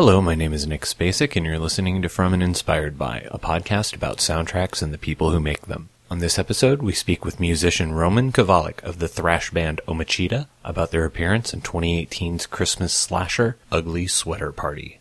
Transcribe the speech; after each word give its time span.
Hello, 0.00 0.22
my 0.22 0.34
name 0.34 0.54
is 0.54 0.66
Nick 0.66 0.86
Spacek, 0.86 1.36
and 1.36 1.44
you're 1.44 1.58
listening 1.58 2.00
to 2.00 2.08
From 2.08 2.32
and 2.32 2.42
Inspired 2.42 2.96
By, 2.96 3.28
a 3.30 3.38
podcast 3.38 3.94
about 3.94 4.16
soundtracks 4.16 4.80
and 4.80 4.94
the 4.94 4.96
people 4.96 5.30
who 5.30 5.40
make 5.40 5.66
them. 5.66 5.90
On 6.10 6.20
this 6.20 6.38
episode, 6.38 6.80
we 6.80 6.94
speak 6.94 7.22
with 7.22 7.38
musician 7.38 7.92
Roman 7.92 8.32
Kovalik 8.32 8.82
of 8.82 8.98
the 8.98 9.08
thrash 9.08 9.50
band 9.50 9.82
Omicida 9.86 10.46
about 10.64 10.90
their 10.90 11.04
appearance 11.04 11.52
in 11.52 11.60
2018's 11.60 12.46
Christmas 12.46 12.94
slasher, 12.94 13.58
Ugly 13.70 14.06
Sweater 14.06 14.52
Party. 14.52 15.00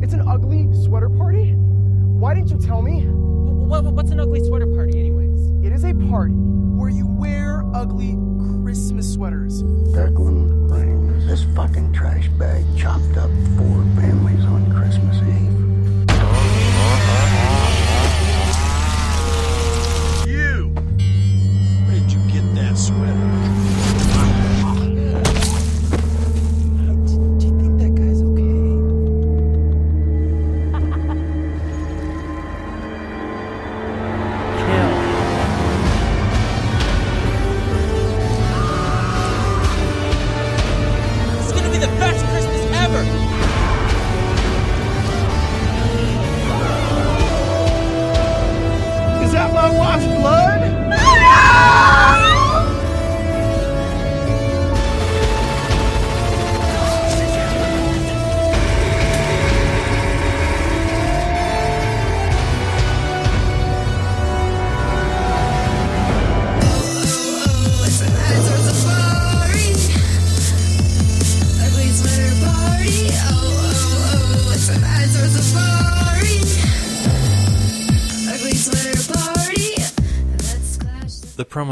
It's 0.00 0.12
an 0.12 0.22
ugly 0.24 0.72
sweater 0.84 1.10
party? 1.10 1.54
Why 1.54 2.34
didn't 2.34 2.50
you 2.50 2.58
tell 2.64 2.82
me? 2.82 3.00
What's 3.00 4.12
an 4.12 4.20
ugly 4.20 4.44
sweater 4.44 4.68
party, 4.68 5.00
anyways? 5.00 5.50
It 5.66 5.72
is 5.72 5.82
a 5.82 5.92
party 6.08 6.34
where 6.34 6.90
you 6.90 7.08
wear 7.08 7.64
ugly 7.74 8.16
Christmas 8.62 9.12
sweaters. 9.12 9.64
Declan 9.64 10.68
brings 10.68 10.91
this 11.32 11.44
fucking 11.56 11.90
trash 11.94 12.28
bag 12.36 12.62
chopped 12.76 13.16
up 13.16 13.30
four 13.56 13.82
families 13.96 14.21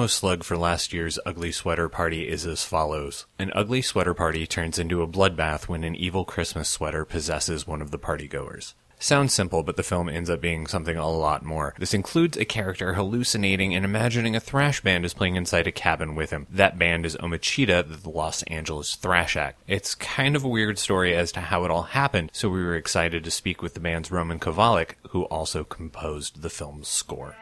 promo 0.01 0.09
slug 0.09 0.43
for 0.43 0.57
last 0.57 0.95
year's 0.95 1.19
Ugly 1.27 1.53
Sweater 1.53 1.91
Party 1.91 2.27
is 2.27 2.47
as 2.47 2.65
follows. 2.65 3.27
An 3.39 3.53
ugly 3.55 3.83
sweater 3.83 4.15
party 4.15 4.47
turns 4.47 4.79
into 4.79 5.03
a 5.03 5.07
bloodbath 5.07 5.69
when 5.69 5.85
an 5.85 5.95
evil 5.95 6.25
Christmas 6.25 6.71
sweater 6.71 7.05
possesses 7.05 7.67
one 7.67 7.83
of 7.83 7.91
the 7.91 7.99
partygoers. 7.99 8.73
Sounds 8.99 9.35
simple, 9.35 9.63
but 9.63 9.77
the 9.77 9.83
film 9.83 10.09
ends 10.09 10.31
up 10.31 10.41
being 10.41 10.67
something 10.67 10.97
a 10.97 11.07
lot 11.07 11.45
more. 11.45 11.75
This 11.79 11.93
includes 11.93 12.39
a 12.39 12.47
character 12.47 12.95
hallucinating 12.95 13.75
and 13.75 13.85
imagining 13.85 14.35
a 14.35 14.41
thrash 14.41 14.81
band 14.81 15.05
is 15.05 15.13
playing 15.13 15.37
inside 15.37 15.67
a 15.67 15.73
cabin 15.73 16.15
with 16.15 16.31
him. 16.31 16.47
That 16.51 16.79
band 16.79 17.05
is 17.05 17.17
Omicida, 17.17 18.03
the 18.03 18.11
Los 18.11 18.43
Angeles 18.45 18.95
Thrash 18.95 19.37
Act. 19.37 19.61
It's 19.67 19.95
kind 19.95 20.35
of 20.35 20.45
a 20.45 20.49
weird 20.49 20.79
story 20.79 21.15
as 21.15 21.31
to 21.33 21.41
how 21.41 21.65
it 21.65 21.71
all 21.71 21.83
happened, 21.83 22.31
so 22.33 22.49
we 22.49 22.65
were 22.65 22.77
excited 22.77 23.23
to 23.25 23.31
speak 23.31 23.61
with 23.61 23.75
the 23.75 23.81
band's 23.81 24.11
Roman 24.11 24.39
Kovalik, 24.39 24.95
who 25.11 25.25
also 25.25 25.63
composed 25.63 26.41
the 26.41 26.51
film's 26.51 26.89
score. 26.89 27.37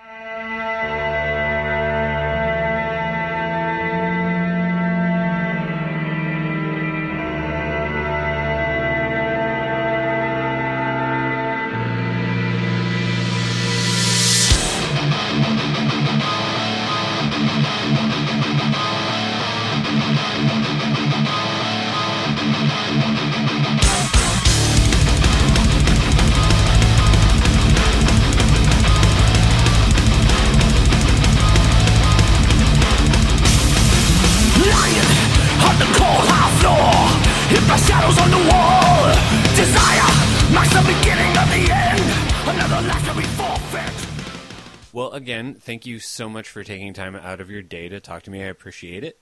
Again, 45.28 45.52
thank 45.52 45.84
you 45.84 45.98
so 45.98 46.26
much 46.26 46.48
for 46.48 46.64
taking 46.64 46.94
time 46.94 47.14
out 47.14 47.38
of 47.38 47.50
your 47.50 47.60
day 47.60 47.86
to 47.86 48.00
talk 48.00 48.22
to 48.22 48.30
me. 48.30 48.42
I 48.42 48.46
appreciate 48.46 49.04
it. 49.04 49.18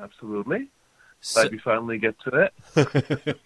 Absolutely. 0.00 0.68
So, 1.20 1.42
Glad 1.42 1.52
we 1.52 1.58
finally 1.58 1.98
get 1.98 2.14
to 2.20 2.50
it. 2.74 3.38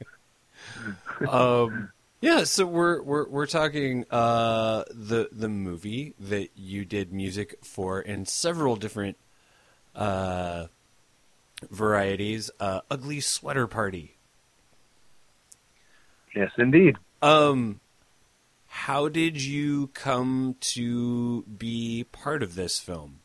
um, 1.29 1.91
yeah, 2.21 2.45
so 2.45 2.65
we're 2.65 3.03
we're 3.03 3.29
we're 3.29 3.47
talking 3.47 4.05
uh, 4.09 4.85
the 4.89 5.29
the 5.33 5.49
movie 5.49 6.15
that 6.21 6.51
you 6.55 6.85
did 6.85 7.13
music 7.13 7.57
for 7.61 8.01
in 8.01 8.25
several 8.25 8.77
different 8.77 9.17
uh, 9.97 10.67
varieties. 11.69 12.53
Uh, 12.61 12.83
Ugly 12.89 13.19
Sweater 13.19 13.67
Party. 13.67 14.17
Yes, 16.37 16.53
indeed. 16.57 16.99
Um, 17.21 17.81
how 18.77 19.09
did 19.09 19.43
you 19.43 19.89
come 19.95 20.55
to 20.61 21.43
be 21.45 22.05
part 22.13 22.43
of 22.43 22.55
this 22.55 22.79
film? 22.79 23.21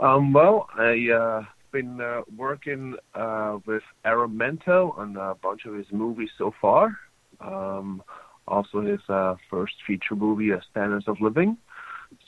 Um, 0.00 0.32
well, 0.32 0.68
I 0.76 1.08
uh, 1.10 1.44
been 1.70 2.00
uh, 2.00 2.22
working 2.36 2.96
uh, 3.14 3.58
with 3.64 3.84
Aaron 4.04 4.32
Mento 4.32 4.98
on 4.98 5.16
a 5.16 5.36
bunch 5.36 5.66
of 5.66 5.74
his 5.74 5.86
movies 5.92 6.30
so 6.36 6.52
far. 6.60 6.98
Um, 7.40 8.02
also, 8.48 8.80
his 8.80 9.00
uh, 9.08 9.36
first 9.48 9.74
feature 9.86 10.16
movie, 10.16 10.52
uh, 10.52 10.58
Standards 10.70 11.06
of 11.06 11.20
Living. 11.20 11.56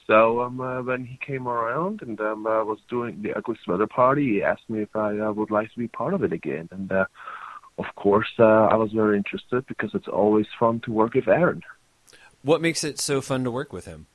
So 0.07 0.43
um, 0.43 0.61
uh, 0.61 0.83
when 0.83 1.05
he 1.05 1.19
came 1.27 1.49
around 1.49 2.03
and 2.03 2.21
um, 2.21 2.47
uh, 2.47 2.65
was 2.65 2.79
doing 2.89 3.21
the 3.21 3.37
Ugly 3.37 3.57
Sweater 3.65 3.89
Party, 3.89 4.35
he 4.35 4.43
asked 4.43 4.69
me 4.69 4.83
if 4.83 4.95
I 4.95 5.19
uh, 5.19 5.33
would 5.33 5.51
like 5.51 5.73
to 5.73 5.79
be 5.79 5.89
part 5.89 6.15
of 6.15 6.23
it 6.23 6.33
again. 6.33 6.69
And 6.71 6.93
of 7.81 7.95
course, 7.97 8.29
uh, 8.39 8.45
I 8.45 8.77
was 8.77 8.93
very 8.93 9.17
interested 9.17 9.67
because 9.67 9.91
it's 9.95 10.09
always 10.09 10.47
fun 10.59 10.81
to 10.81 10.93
work 10.93 11.15
with 11.15 11.29
Aaron. 11.29 11.63
What 12.43 12.61
makes 12.61 12.85
it 12.85 12.99
so 12.99 13.21
fun 13.21 13.45
to 13.45 13.51
work 13.51 13.73
with 13.73 13.87
him? 13.87 14.07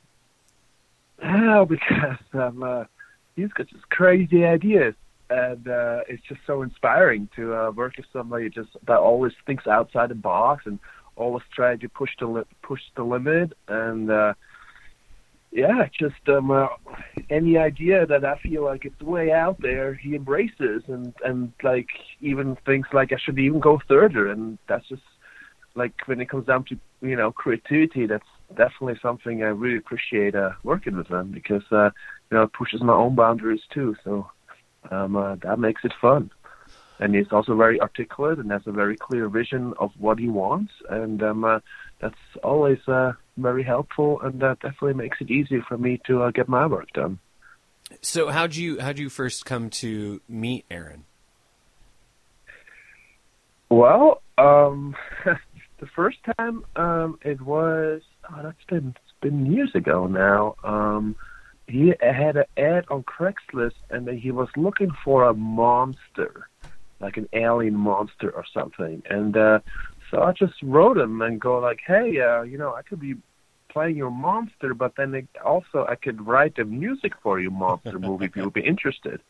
Oh, 1.23 1.65
because 1.65 2.17
um, 2.33 2.63
uh, 2.63 2.83
he's 3.35 3.51
got 3.53 3.67
just 3.67 3.89
crazy 3.89 4.45
ideas, 4.45 4.93
and 5.29 5.67
uh, 5.67 6.01
it's 6.07 6.23
just 6.27 6.41
so 6.45 6.61
inspiring 6.61 7.27
to 7.35 7.55
uh, 7.55 7.71
work 7.71 7.97
with 7.97 8.05
somebody 8.13 8.49
just 8.49 8.69
that 8.87 8.99
always 8.99 9.33
thinks 9.45 9.65
outside 9.67 10.09
the 10.09 10.15
box 10.15 10.65
and 10.65 10.79
always 11.15 11.43
tries 11.53 11.79
to 11.79 11.89
push 11.89 12.11
the 12.19 12.27
li- 12.27 12.51
push 12.61 12.81
the 12.95 13.03
limit. 13.03 13.53
And 13.67 14.11
uh, 14.11 14.33
yeah, 15.55 15.87
just 15.97 16.27
um, 16.27 16.51
uh, 16.51 16.67
any 17.29 17.57
idea 17.57 18.05
that 18.05 18.25
I 18.25 18.37
feel 18.39 18.65
like 18.65 18.83
it's 18.83 19.01
way 19.01 19.31
out 19.31 19.57
there, 19.61 19.93
he 19.93 20.13
embraces, 20.13 20.83
and 20.87 21.13
and 21.23 21.53
like 21.63 21.87
even 22.19 22.57
thinks 22.65 22.89
like 22.91 23.13
I 23.13 23.17
should 23.23 23.39
even 23.39 23.61
go 23.61 23.79
further. 23.87 24.29
And 24.31 24.57
that's 24.67 24.87
just 24.89 25.01
like 25.73 25.93
when 26.07 26.19
it 26.19 26.29
comes 26.29 26.45
down 26.45 26.65
to 26.65 26.77
you 27.01 27.15
know 27.15 27.31
creativity, 27.31 28.05
that's 28.05 28.27
definitely 28.49 28.99
something 29.01 29.43
I 29.43 29.47
really 29.47 29.77
appreciate 29.77 30.35
uh, 30.35 30.51
working 30.63 30.97
with 30.97 31.07
them 31.07 31.31
because 31.31 31.63
uh, 31.71 31.89
you 32.29 32.37
know 32.37 32.43
it 32.43 32.53
pushes 32.53 32.81
my 32.81 32.93
own 32.93 33.15
boundaries 33.15 33.63
too. 33.73 33.95
So 34.03 34.29
um, 34.91 35.15
uh, 35.15 35.35
that 35.43 35.57
makes 35.57 35.85
it 35.85 35.93
fun. 36.01 36.31
And 36.99 37.15
he's 37.15 37.31
also 37.31 37.55
very 37.55 37.79
articulate 37.79 38.39
and 38.39 38.51
has 38.51 38.61
a 38.65 38.71
very 38.71 38.97
clear 38.97 39.29
vision 39.29 39.73
of 39.79 39.91
what 39.97 40.19
he 40.19 40.27
wants, 40.27 40.71
and 40.89 41.23
um, 41.23 41.45
uh, 41.45 41.59
that's 42.05 42.43
always 42.43 42.77
uh, 42.87 43.13
very 43.35 43.63
helpful, 43.63 44.21
and 44.21 44.39
that 44.41 44.59
definitely 44.59 44.93
makes 44.93 45.17
it 45.21 45.31
easier 45.31 45.63
for 45.67 45.75
me 45.75 45.99
to 46.05 46.21
uh, 46.21 46.31
get 46.31 46.47
my 46.47 46.67
work 46.67 46.91
done. 46.93 47.17
So 48.01 48.29
how'd 48.29 48.55
you 48.55 48.79
how'd 48.79 48.99
you 48.99 49.09
first 49.09 49.45
come 49.45 49.69
to 49.81 50.21
meet 50.29 50.65
Aaron? 50.69 51.05
Well, 53.69 54.21
um, 54.37 54.95
the 55.25 55.87
first 55.95 56.17
time 56.37 56.63
um, 56.75 57.17
it 57.23 57.41
was 57.41 58.01
oh, 58.29 58.39
that's 58.43 58.63
been 58.67 58.95
it's 59.03 59.19
been 59.21 59.51
years 59.51 59.73
ago 59.73 60.05
now. 60.05 60.55
Um, 60.63 61.15
he 61.67 61.93
had 61.99 62.37
an 62.37 62.45
ad 62.57 62.85
on 62.89 63.03
Craigslist, 63.03 63.81
and 63.89 64.07
he 64.07 64.29
was 64.29 64.49
looking 64.55 64.91
for 65.03 65.23
a 65.23 65.33
monster, 65.33 66.49
like 66.99 67.17
an 67.17 67.27
alien 67.33 67.75
monster 67.75 68.29
or 68.29 68.45
something. 68.53 69.01
And 69.09 69.35
uh, 69.35 69.59
so 70.11 70.21
I 70.21 70.31
just 70.33 70.53
wrote 70.63 70.97
him 70.97 71.21
and 71.21 71.39
go 71.39 71.59
like, 71.59 71.79
hey, 71.85 72.19
uh, 72.19 72.43
you 72.43 72.57
know, 72.57 72.73
I 72.73 72.81
could 72.81 72.99
be 72.99 73.15
playing 73.69 73.97
your 73.97 74.11
monster, 74.11 74.73
but 74.73 74.93
then 74.95 75.13
it, 75.13 75.27
also 75.43 75.85
I 75.87 75.95
could 75.95 76.25
write 76.25 76.55
the 76.55 76.65
music 76.65 77.13
for 77.21 77.39
your 77.39 77.51
monster 77.51 77.99
movie 78.07 78.25
if 78.25 78.35
you 78.35 78.43
would 78.43 78.53
be 78.53 78.65
interested. 78.65 79.21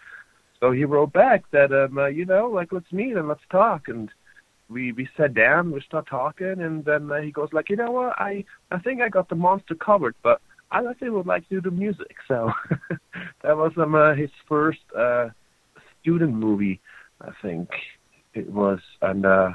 So 0.60 0.72
he 0.72 0.86
wrote 0.86 1.14
back 1.14 1.44
that, 1.52 1.72
um, 1.72 1.98
uh, 1.98 2.08
you 2.08 2.26
know, 2.26 2.48
like 2.48 2.72
let's 2.72 2.92
meet 2.92 3.18
and 3.18 3.28
let's 3.28 3.42
talk. 3.52 3.88
And 3.88 4.10
we 4.70 4.92
we 4.92 5.08
sat 5.18 5.34
down, 5.34 5.72
we 5.72 5.82
start 5.82 6.08
talking, 6.08 6.62
and 6.62 6.86
then 6.86 7.12
uh, 7.12 7.22
he 7.22 7.32
goes 7.32 7.50
like, 7.54 7.70
you 7.70 7.76
know 7.76 7.92
what, 7.92 8.20
I 8.20 8.46
I 8.72 8.80
think 8.80 9.02
I 9.02 9.10
got 9.10 9.30
the 9.30 9.36
monster 9.36 9.76
covered, 9.76 10.16
but 10.24 10.42
I 10.72 10.86
actually 10.86 11.12
would 11.12 11.28
like 11.28 11.48
to 11.50 11.56
do 11.56 11.70
the 11.70 11.76
music. 11.76 12.16
So 12.28 12.52
that 13.44 13.58
was 13.58 13.74
um, 13.78 13.96
uh, 13.96 14.14
his 14.16 14.32
first 14.48 14.80
uh, 14.98 15.30
student 16.02 16.34
movie, 16.34 16.82
I 17.22 17.32
think 17.42 17.70
it 18.34 18.52
was, 18.52 18.80
and 19.02 19.26
uh, 19.26 19.52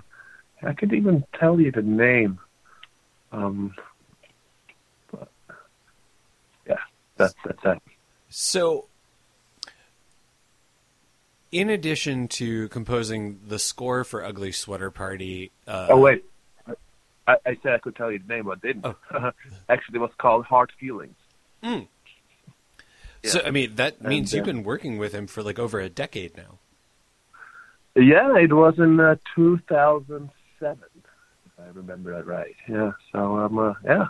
I 0.63 0.73
could 0.73 0.93
even 0.93 1.25
tell 1.39 1.61
you 1.61 1.71
the 1.73 1.83
name. 1.83 2.39
Um, 3.33 3.75
but 5.11 5.29
yeah, 6.67 6.77
that's 7.17 7.35
that's 7.45 7.63
that. 7.63 7.83
So, 8.29 8.87
in 11.53 11.71
addition 11.71 12.29
to 12.29 12.69
composing 12.69 13.41
the 13.47 13.59
score 13.59 14.05
for 14.05 14.25
Ugly 14.25 14.53
Sweater 14.53 14.91
Party, 14.91 15.51
uh, 15.67 15.89
Oh 15.91 16.01
wait, 16.01 16.25
I, 17.27 17.37
I 17.47 17.57
said 17.63 17.73
I 17.73 17.79
could 17.79 17.97
tell 17.97 18.11
you 18.11 18.19
the 18.19 18.35
name, 18.35 18.45
but 18.45 18.59
I 18.63 18.67
didn't. 18.67 18.87
Oh. 18.87 19.31
Actually, 19.69 19.97
it 19.97 20.03
was 20.03 20.13
called 20.19 20.45
Hard 20.45 20.73
Feelings. 20.79 21.17
so 23.25 23.41
I 23.45 23.51
mean 23.51 23.77
that 23.77 24.03
means 24.03 24.33
And, 24.33 24.39
you've 24.39 24.49
uh, 24.49 24.53
been 24.53 24.65
working 24.65 24.99
with 24.99 25.13
him 25.13 25.27
for 25.27 25.43
like 25.43 25.59
over 25.59 25.79
a 25.81 25.89
decade 25.89 26.37
now. 26.37 26.59
Yeah, 27.95 28.37
it 28.37 28.53
was 28.53 28.79
in 28.79 29.01
uh, 29.01 29.17
2007, 30.61 30.79
if 31.47 31.53
I 31.59 31.69
remember 31.73 32.15
that 32.15 32.27
right. 32.27 32.55
Yeah, 32.69 32.93
so 33.13 33.39
um, 33.39 33.59
uh, 33.59 33.75
yeah, 33.85 34.07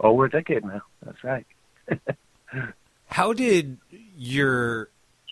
over 0.00 0.26
a 0.26 0.30
decade 0.30 0.64
now. 0.64 0.82
That's 1.04 1.22
right. 1.24 1.46
How 3.08 3.32
did 3.32 3.78
your 4.16 4.90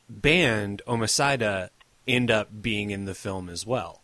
band 0.08 0.82
Omicida 0.86 1.70
end 2.06 2.30
up 2.30 2.62
being 2.62 2.90
in 2.90 3.04
the 3.04 3.14
film 3.14 3.48
as 3.48 3.66
well? 3.66 4.02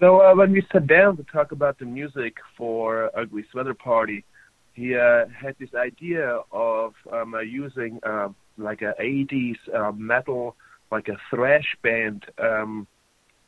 So 0.00 0.20
uh, 0.20 0.34
when 0.34 0.52
we 0.52 0.66
sat 0.72 0.86
down 0.86 1.16
to 1.18 1.24
talk 1.24 1.52
about 1.52 1.78
the 1.78 1.84
music 1.84 2.36
for 2.56 3.10
Ugly 3.16 3.44
Sweater 3.52 3.74
Party, 3.74 4.24
he 4.72 4.96
uh, 4.96 5.26
had 5.28 5.54
this 5.58 5.74
idea 5.74 6.40
of 6.50 6.94
um, 7.12 7.34
uh, 7.34 7.40
using 7.40 8.00
um, 8.02 8.34
like 8.58 8.82
a 8.82 8.94
80s 9.00 9.56
uh, 9.72 9.92
metal, 9.92 10.56
like 10.90 11.08
a 11.08 11.16
thrash 11.30 11.76
band 11.82 12.24
um, 12.38 12.88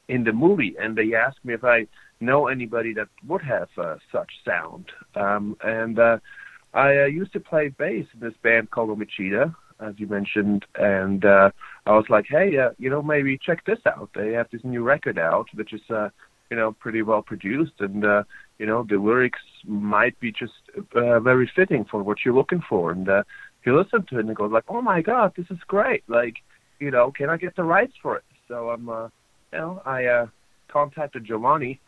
in 0.08 0.24
the 0.24 0.32
movie, 0.32 0.74
and 0.80 0.96
they 0.96 1.14
asked 1.14 1.44
me 1.44 1.54
if 1.54 1.64
I 1.64 1.86
know 2.20 2.46
anybody 2.46 2.94
that 2.94 3.08
would 3.26 3.42
have 3.42 3.68
uh, 3.76 3.96
such 4.12 4.30
sound. 4.44 4.86
Um, 5.14 5.56
and 5.62 5.98
uh, 5.98 6.18
I 6.74 7.02
uh, 7.02 7.06
used 7.06 7.32
to 7.32 7.40
play 7.40 7.68
bass 7.68 8.06
in 8.14 8.20
this 8.20 8.34
band 8.42 8.70
called 8.70 8.90
Omicida, 8.90 9.54
as 9.80 9.94
you 9.98 10.06
mentioned, 10.06 10.64
and 10.76 11.24
uh, 11.24 11.50
I 11.84 11.92
was 11.92 12.06
like, 12.08 12.26
hey, 12.28 12.56
uh, 12.56 12.70
you 12.78 12.88
know, 12.88 13.02
maybe 13.02 13.38
check 13.38 13.64
this 13.64 13.80
out. 13.86 14.10
They 14.14 14.32
have 14.32 14.48
this 14.50 14.62
new 14.64 14.82
record 14.82 15.18
out, 15.18 15.48
which 15.54 15.72
is, 15.72 15.82
uh, 15.90 16.08
you 16.50 16.56
know, 16.56 16.72
pretty 16.72 17.02
well 17.02 17.22
produced, 17.22 17.74
and 17.80 18.04
uh, 18.04 18.22
you 18.58 18.66
know, 18.66 18.86
the 18.88 18.96
lyrics 18.96 19.40
might 19.66 20.18
be 20.20 20.32
just 20.32 20.52
uh, 20.94 21.20
very 21.20 21.50
fitting 21.54 21.84
for 21.90 22.02
what 22.02 22.18
you're 22.24 22.34
looking 22.34 22.62
for. 22.68 22.92
And 22.92 23.08
uh, 23.08 23.22
he 23.64 23.70
listened 23.70 24.08
to 24.08 24.18
it 24.18 24.26
and 24.26 24.34
goes 24.34 24.52
like, 24.52 24.64
oh 24.68 24.80
my 24.80 25.02
god, 25.02 25.32
this 25.36 25.46
is 25.50 25.58
great. 25.66 26.04
Like, 26.08 26.36
you 26.78 26.90
know, 26.90 27.10
can 27.10 27.28
I 27.28 27.36
get 27.36 27.56
the 27.56 27.64
rights 27.64 27.94
for 28.02 28.16
it? 28.16 28.24
So 28.48 28.70
I'm, 28.70 28.88
uh, 28.88 29.08
know, 29.52 29.82
I 29.84 30.06
uh, 30.06 30.26
contacted 30.68 31.24
Giovanni, 31.24 31.80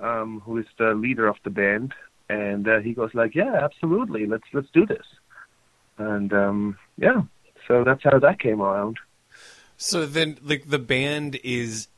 um, 0.00 0.40
who 0.44 0.58
is 0.58 0.66
the 0.78 0.94
leader 0.94 1.26
of 1.26 1.36
the 1.44 1.50
band, 1.50 1.94
and 2.28 2.68
uh, 2.68 2.80
he 2.80 2.92
goes 2.92 3.14
like, 3.14 3.34
yeah, 3.34 3.60
absolutely, 3.62 4.26
let's 4.26 4.44
let's 4.52 4.70
do 4.72 4.86
this. 4.86 5.06
And 5.98 6.32
um, 6.32 6.78
yeah, 6.96 7.22
so 7.66 7.84
that's 7.84 8.02
how 8.04 8.18
that 8.18 8.40
came 8.40 8.60
around. 8.60 8.98
So 9.76 10.06
then, 10.06 10.38
like 10.42 10.68
the 10.68 10.78
band 10.78 11.38
is 11.42 11.88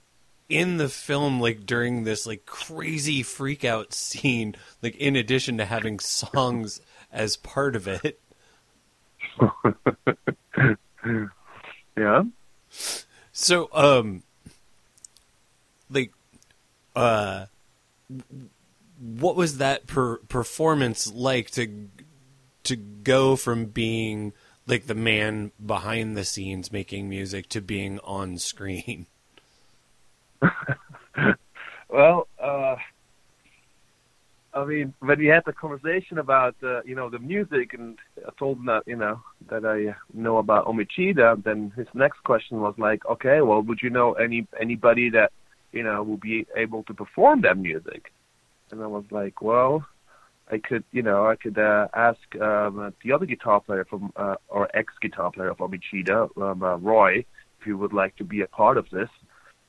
in 0.49 0.77
the 0.77 0.89
film, 0.89 1.41
like 1.41 1.67
during 1.67 2.05
this 2.05 2.27
like 2.27 2.47
crazy 2.47 3.23
freak 3.23 3.65
out 3.65 3.93
scene, 3.93 4.55
like 4.83 4.97
in 4.97 5.17
addition 5.17 5.59
to 5.59 5.65
having 5.65 5.99
songs 5.99 6.81
as 7.11 7.37
part 7.37 7.77
of 7.77 7.89
it. 7.89 8.21
Yeah. 11.97 12.25
So, 13.33 13.69
um, 13.73 14.23
uh, 16.95 17.47
what 18.99 19.37
was 19.37 19.59
that 19.59 19.87
per- 19.87 20.19
performance 20.19 21.13
like 21.13 21.51
to 21.53 21.89
to 22.65 22.77
go 22.77 23.37
from 23.37 23.67
being 23.67 24.33
like 24.67 24.87
the 24.87 24.95
man 24.95 25.51
behind 25.65 26.17
the 26.17 26.25
scenes 26.25 26.71
making 26.71 27.09
music 27.09 27.49
to 27.49 27.61
being 27.61 27.99
on 28.01 28.39
screen? 28.39 29.07
Well, 31.93 32.27
uh, 32.43 32.77
I 34.55 34.65
mean, 34.65 34.95
when 35.01 35.19
we 35.19 35.27
had 35.27 35.43
the 35.45 35.53
conversation 35.53 36.17
about 36.17 36.57
uh, 36.63 36.83
you 36.85 36.95
know 36.95 37.11
the 37.11 37.19
music, 37.19 37.75
and 37.75 37.99
I 38.27 38.31
told 38.39 38.59
him 38.59 38.67
that 38.67 38.85
you 38.87 38.97
know 38.97 39.21
that 39.51 39.67
I 39.67 39.95
know 40.15 40.39
about 40.39 40.67
Omicida, 40.67 41.43
then 41.45 41.71
his 41.77 41.87
next 41.93 42.25
question 42.25 42.61
was 42.61 42.75
like, 42.79 43.05
okay, 43.05 43.43
well, 43.43 43.61
would 43.61 43.81
you 43.83 43.91
know 43.91 44.15
any 44.15 44.47
anybody 44.59 45.11
that 45.11 45.33
you 45.73 45.83
know 45.83 46.03
will 46.03 46.17
be 46.17 46.47
able 46.57 46.83
to 46.85 46.95
perform 46.95 47.43
that 47.43 47.59
music? 47.59 48.13
And 48.71 48.83
I 48.83 48.87
was 48.87 49.05
like, 49.11 49.43
well, 49.43 49.87
I 50.51 50.59
could, 50.59 50.85
you 50.93 51.03
know, 51.03 51.27
I 51.27 51.37
could 51.37 51.59
uh, 51.59 51.89
ask 51.95 52.19
um, 52.41 52.93
the 53.03 53.13
other 53.13 53.27
guitar 53.27 53.61
player 53.61 53.85
from 53.85 54.13
uh, 54.17 54.37
or 54.49 54.69
ex 54.75 54.93
guitar 55.01 55.31
player 55.31 55.51
of 55.51 55.59
Omicida, 55.59 56.29
um, 56.41 56.63
uh, 56.63 56.77
Roy, 56.77 57.19
if 57.19 57.65
he 57.65 57.73
would 57.73 57.93
like 57.93 58.17
to 58.17 58.25
be 58.25 58.43
a 58.43 58.47
part 58.47 58.77
of 58.77 58.89
this. 58.91 59.09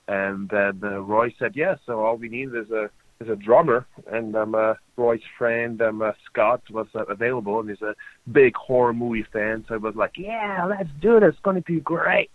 And 0.08 0.50
then 0.50 0.82
uh, 0.84 1.00
Roy 1.00 1.34
said 1.40 1.54
yes. 1.56 1.80
So 1.86 2.02
all 2.02 2.18
we 2.18 2.28
need 2.30 2.50
is 2.56 2.70
a 2.72 2.90
is 3.22 3.30
a 3.30 3.36
drummer, 3.36 3.86
and 4.12 4.36
um, 4.36 4.56
uh, 4.56 4.74
Roy's 4.98 5.22
friend 5.38 5.82
um, 5.82 6.02
uh, 6.02 6.12
Scott 6.26 6.62
was 6.70 6.88
uh, 6.96 7.06
available, 7.06 7.60
and 7.60 7.70
he's 7.70 7.82
a 7.82 7.96
big 8.32 8.56
horror 8.56 8.94
movie 8.94 9.26
fan. 9.32 9.64
So 9.68 9.76
I 9.76 9.78
was 9.78 9.96
like, 9.96 10.18
yeah, 10.18 10.66
let's 10.70 10.90
do 11.02 11.20
this. 11.20 11.30
It's 11.30 11.40
going 11.40 11.56
to 11.56 11.62
be 11.62 11.80
great. 11.80 12.32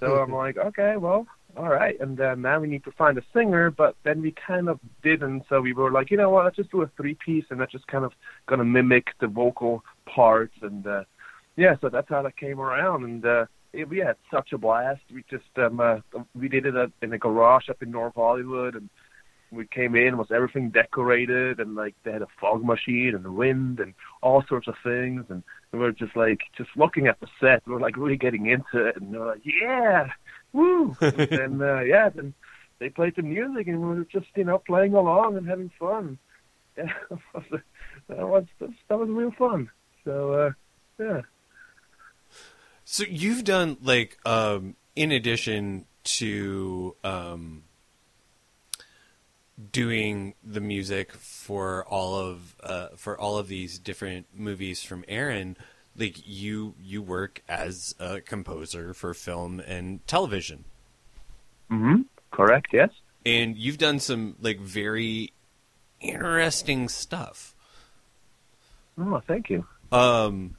So 0.00 0.16
I'm 0.16 0.32
like, 0.44 0.56
okay, 0.56 0.96
well, 0.96 1.26
all 1.56 1.68
right. 1.68 1.98
And 2.00 2.16
then 2.16 2.42
now 2.42 2.60
we 2.60 2.68
need 2.68 2.84
to 2.84 2.92
find 2.92 3.18
a 3.18 3.22
singer, 3.34 3.70
but 3.70 3.96
then 4.04 4.22
we 4.22 4.34
kind 4.46 4.68
of 4.68 4.78
didn't. 5.02 5.44
So 5.48 5.60
we 5.60 5.72
were 5.72 5.90
like, 5.90 6.10
you 6.10 6.16
know 6.16 6.30
what? 6.30 6.44
Let's 6.44 6.56
just 6.56 6.70
do 6.70 6.82
a 6.82 6.90
three 6.96 7.16
piece, 7.24 7.44
and 7.50 7.60
that's 7.60 7.72
just 7.72 7.86
kind 7.86 8.04
of 8.04 8.12
gonna 8.46 8.64
mimic 8.64 9.08
the 9.20 9.26
vocal 9.26 9.84
parts. 10.06 10.54
And 10.62 10.86
uh, 10.86 11.04
yeah, 11.56 11.74
so 11.80 11.88
that's 11.88 12.08
how 12.08 12.22
that 12.22 12.36
came 12.36 12.60
around. 12.60 13.04
And 13.04 13.24
uh, 13.24 13.46
it, 13.72 13.88
we 13.88 13.98
had 13.98 14.16
such 14.32 14.52
a 14.52 14.58
blast. 14.58 15.02
We 15.12 15.24
just 15.30 15.44
um, 15.56 15.80
uh, 15.80 15.98
we 16.34 16.48
did 16.48 16.66
it 16.66 16.74
at, 16.74 16.90
in 17.02 17.12
a 17.12 17.18
garage 17.18 17.68
up 17.68 17.82
in 17.82 17.90
North 17.90 18.14
Hollywood, 18.14 18.74
and 18.74 18.88
we 19.52 19.66
came 19.66 19.96
in 19.96 20.16
was 20.16 20.28
everything 20.30 20.70
decorated 20.70 21.58
and 21.58 21.74
like 21.74 21.94
they 22.04 22.12
had 22.12 22.22
a 22.22 22.28
fog 22.40 22.64
machine 22.64 23.14
and 23.14 23.34
wind 23.34 23.80
and 23.80 23.94
all 24.22 24.44
sorts 24.48 24.68
of 24.68 24.74
things 24.84 25.24
and 25.28 25.42
we 25.72 25.78
were 25.78 25.92
just 25.92 26.16
like 26.16 26.40
just 26.56 26.70
looking 26.76 27.06
at 27.06 27.20
the 27.20 27.28
set. 27.40 27.62
We 27.66 27.74
were 27.74 27.80
like 27.80 27.96
really 27.96 28.16
getting 28.16 28.46
into 28.46 28.86
it. 28.86 28.96
And 28.96 29.10
we 29.10 29.18
were 29.18 29.26
like 29.26 29.42
yeah 29.44 30.08
woo! 30.52 30.96
And 31.00 31.62
uh 31.62 31.80
yeah 31.80 32.08
then 32.08 32.34
they 32.78 32.88
played 32.88 33.16
the 33.16 33.22
music 33.22 33.68
and 33.68 33.80
we 33.80 33.86
were 33.86 34.04
just 34.04 34.26
you 34.36 34.44
know 34.44 34.58
playing 34.58 34.94
along 34.94 35.36
and 35.36 35.48
having 35.48 35.70
fun. 35.78 36.18
Yeah 36.76 36.92
that 38.08 38.26
was 38.26 38.44
that 38.60 38.98
was 38.98 39.08
real 39.08 39.32
fun. 39.32 39.70
So 40.04 40.32
uh 40.32 40.50
yeah. 40.98 41.20
So 42.84 43.04
you've 43.08 43.44
done 43.44 43.76
like 43.82 44.18
um 44.24 44.76
in 44.96 45.12
addition 45.12 45.86
to 46.04 46.96
um 47.04 47.64
doing 49.72 50.34
the 50.42 50.60
music 50.60 51.12
for 51.12 51.84
all 51.86 52.14
of 52.16 52.56
uh 52.62 52.88
for 52.96 53.18
all 53.18 53.36
of 53.36 53.48
these 53.48 53.78
different 53.78 54.26
movies 54.34 54.82
from 54.82 55.04
Aaron 55.08 55.56
like 55.96 56.16
you 56.26 56.74
you 56.80 57.02
work 57.02 57.42
as 57.48 57.94
a 57.98 58.20
composer 58.20 58.94
for 58.94 59.12
film 59.12 59.60
and 59.60 60.06
television. 60.06 60.64
Mhm 61.70 62.04
correct 62.30 62.68
yes. 62.72 62.90
And 63.26 63.56
you've 63.56 63.78
done 63.78 63.98
some 63.98 64.36
like 64.40 64.60
very 64.60 65.32
interesting 66.00 66.88
stuff. 66.88 67.54
Oh 68.98 69.20
thank 69.26 69.50
you. 69.50 69.66
Um, 69.92 70.56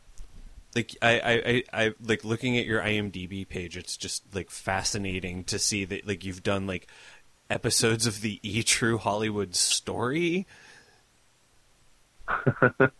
like 0.75 0.95
I, 1.01 1.19
I, 1.19 1.31
I, 1.31 1.63
I 1.85 1.93
like 2.03 2.23
looking 2.23 2.57
at 2.57 2.65
your 2.65 2.81
IMDb 2.81 3.47
page. 3.47 3.77
It's 3.77 3.97
just 3.97 4.23
like 4.33 4.49
fascinating 4.49 5.43
to 5.45 5.59
see 5.59 5.85
that 5.85 6.07
like 6.07 6.23
you've 6.23 6.43
done 6.43 6.67
like 6.67 6.87
episodes 7.51 8.07
of 8.07 8.21
the 8.21 8.39
E 8.43 8.63
True 8.63 8.97
Hollywood 8.97 9.55
Story. 9.55 10.47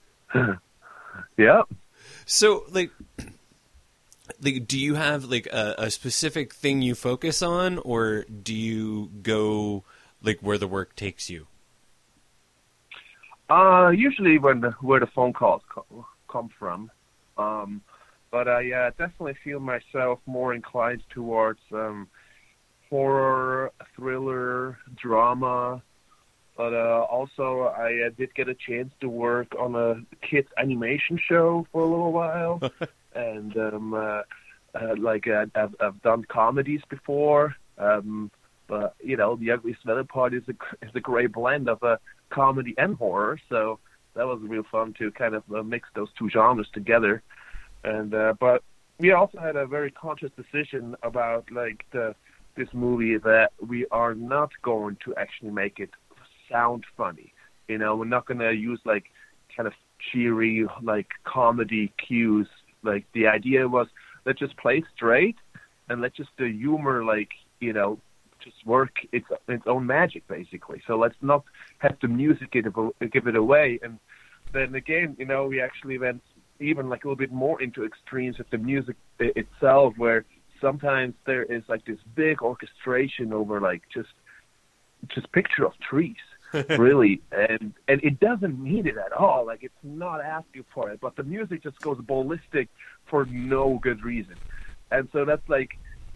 yeah 1.38 1.62
So 2.26 2.66
like, 2.70 2.92
like 4.42 4.68
do 4.68 4.78
you 4.80 4.96
have 4.96 5.26
like 5.26 5.48
a, 5.48 5.76
a 5.78 5.92
specific 5.92 6.54
thing 6.54 6.82
you 6.82 6.96
focus 6.96 7.42
on 7.42 7.78
or 7.80 8.24
do 8.24 8.54
you 8.54 9.10
go 9.22 9.84
like 10.22 10.40
where 10.42 10.58
the 10.58 10.68
work 10.68 10.96
takes 10.96 11.30
you 11.30 11.48
Uh, 13.50 13.90
usually 13.90 14.38
when 14.38 14.62
the, 14.62 14.72
where 14.80 15.00
the 15.00 15.08
phone 15.08 15.34
calls 15.34 15.62
co- 15.68 16.06
come 16.30 16.50
from. 16.58 16.90
Um, 17.38 17.82
but 18.32 18.48
I 18.48 18.72
uh, 18.72 18.90
definitely 18.92 19.36
feel 19.44 19.60
myself 19.60 20.20
more 20.26 20.54
inclined 20.54 21.04
towards 21.10 21.60
um, 21.74 22.08
horror, 22.92 23.72
thriller, 23.96 24.78
drama. 24.96 25.82
But 26.56 26.74
uh, 26.74 27.08
also, 27.10 27.74
I 27.76 28.08
uh, 28.08 28.10
did 28.16 28.36
get 28.36 28.50
a 28.50 28.54
chance 28.54 28.92
to 29.00 29.10
work 29.10 29.56
on 29.58 29.74
a 29.74 29.96
kids 30.24 30.50
animation 30.58 31.18
show 31.18 31.66
for 31.72 31.82
a 31.82 31.88
little 31.88 32.12
while, 32.12 32.62
and 33.16 33.58
um, 33.58 33.94
uh, 33.94 34.22
uh, 34.76 34.96
like 35.00 35.28
uh, 35.28 35.46
I've, 35.56 35.74
I've 35.80 36.02
done 36.04 36.26
comedies 36.26 36.82
before. 36.90 37.56
Um, 37.78 38.30
but 38.68 38.96
you 39.02 39.18
know, 39.18 39.38
the 39.38 39.52
Ugly 39.52 39.78
Sweater 39.82 40.04
Party 40.04 40.38
is 40.38 40.44
a 40.50 40.86
is 40.86 40.92
a 40.94 41.00
great 41.00 41.32
blend 41.32 41.70
of 41.70 41.82
a 41.82 42.00
comedy 42.30 42.76
and 42.78 42.96
horror. 42.96 43.40
So 43.50 43.80
that 44.14 44.28
was 44.28 44.40
real 44.44 44.64
fun 44.70 44.94
to 45.00 45.12
kind 45.12 45.34
of 45.34 45.44
uh, 45.56 45.64
mix 45.64 45.88
those 45.96 46.10
two 46.20 46.30
genres 46.30 46.68
together. 46.74 47.24
And 47.84 48.14
uh, 48.14 48.34
but 48.40 48.64
we 49.00 49.14
also 49.14 49.40
had 49.40 49.56
a 49.56 49.66
very 49.66 49.90
conscious 49.92 50.32
decision 50.36 50.96
about 51.02 51.50
like 51.52 51.86
the 51.92 52.14
this 52.56 52.70
movie 52.74 53.18
that 53.18 53.52
we 53.66 53.86
are 53.92 54.14
not 54.14 54.52
going 54.62 54.98
to 55.06 55.16
actually 55.16 55.52
make 55.52 55.80
it 55.80 55.90
sound 56.52 56.84
funny. 56.98 57.34
You 57.68 57.78
know, 57.78 57.96
we're 57.96 58.06
not 58.06 58.26
going 58.26 58.40
to 58.40 58.52
use 58.52 58.80
like 58.86 59.06
kind 59.56 59.68
of 59.68 59.74
cheery 60.12 60.66
like 60.82 61.08
comedy 61.24 61.94
cues. 62.06 62.48
Like 62.84 63.06
the 63.14 63.28
idea 63.28 63.68
was 63.68 63.88
let's 64.26 64.40
just 64.40 64.58
play 64.58 64.84
straight 64.96 65.38
and 65.90 66.02
let 66.02 66.16
just 66.16 66.30
the 66.38 66.52
humor 66.52 67.04
like 67.04 67.30
you 67.60 67.74
know 67.74 68.00
just 68.44 68.56
work 68.66 68.92
its 69.12 69.26
its 69.48 69.64
own 69.68 69.86
magic 69.86 70.28
basically. 70.28 70.82
So 70.88 70.98
let's 70.98 71.16
not 71.22 71.44
have 71.80 71.98
the 72.02 72.08
music 72.08 72.52
give 72.52 72.66
it, 72.66 73.12
give 73.12 73.28
it 73.28 73.36
away. 73.36 73.80
And 73.84 74.00
then 74.54 74.76
again, 74.76 75.16
you 75.20 75.26
know, 75.26 75.46
we 75.46 75.62
actually 75.62 75.98
went 75.98 76.22
even 76.60 76.90
like 76.90 77.04
a 77.04 77.08
little 77.08 77.18
bit 77.18 77.32
more 77.32 77.62
into 77.62 77.86
extremes 77.86 78.38
with 78.38 78.50
the 78.50 78.58
music 78.58 78.96
itself, 79.20 79.94
where 79.98 80.26
sometimes 80.62 81.16
there 81.26 81.44
is 81.44 81.64
like 81.68 81.86
this 81.86 82.00
big 82.16 82.42
orchestration 82.42 83.34
over 83.34 83.60
like 83.60 83.82
just 83.94 84.10
just 85.10 85.32
picture 85.32 85.66
of 85.66 85.74
trees 85.80 86.16
really. 86.78 87.22
And 87.32 87.74
and 87.88 88.04
it 88.04 88.20
doesn't 88.20 88.62
need 88.62 88.86
it 88.86 88.96
at 88.98 89.14
all. 89.14 89.46
Like 89.46 89.64
it's 89.64 89.74
not 89.84 90.22
asking 90.22 90.66
for 90.74 90.90
it. 90.90 91.00
But 91.02 91.16
the 91.16 91.24
music 91.24 91.64
just 91.64 91.80
goes 91.82 91.98
ballistic 92.02 92.70
for 93.10 93.26
no 93.26 93.80
good 93.82 94.04
reason. 94.04 94.36
And 94.92 95.08
so 95.14 95.26
that's 95.26 95.48
like 95.48 95.70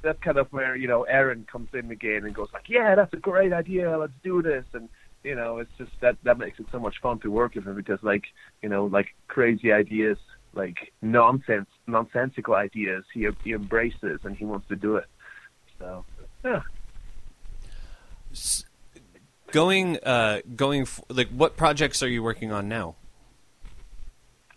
that's 0.04 0.20
kind 0.20 0.38
of 0.38 0.48
where 0.52 0.76
you 0.76 0.88
know 0.88 1.04
Aaron 1.04 1.46
comes 1.52 1.70
in 1.74 1.90
again 1.90 2.26
and 2.26 2.36
goes 2.36 2.50
like 2.54 2.70
yeah 2.70 2.96
that's 2.96 3.14
a 3.14 3.18
great 3.18 3.54
idea. 3.54 3.98
Let's 3.98 4.14
do 4.24 4.42
this. 4.42 4.66
And 4.74 4.90
you 5.24 5.36
know 5.36 5.60
it's 5.60 5.72
just 5.78 5.92
that 6.02 6.18
that 6.24 6.38
makes 6.38 6.60
it 6.60 6.68
so 6.72 6.80
much 6.80 6.96
fun 7.02 7.20
to 7.20 7.32
work 7.32 7.56
with 7.56 7.66
him 7.66 7.76
because 7.76 8.00
like 8.02 8.26
you 8.62 8.70
know 8.70 8.86
like 8.86 9.08
crazy 9.28 9.72
ideas 9.72 10.18
like 10.56 10.92
nonsense 11.02 11.70
nonsensical 11.88 12.56
ideas 12.56 13.04
he 13.14 13.28
he 13.44 13.52
embraces 13.52 14.20
and 14.24 14.36
he 14.36 14.46
wants 14.46 14.68
to 14.68 14.76
do 14.76 14.96
it 14.96 15.06
so 15.80 16.04
yeah 16.44 16.62
going 19.52 19.98
uh 20.04 20.40
going 20.56 20.82
f- 20.82 21.02
like 21.10 21.30
what 21.30 21.56
projects 21.56 22.02
are 22.02 22.10
you 22.10 22.24
working 22.24 22.52
on 22.52 22.68
now 22.68 22.96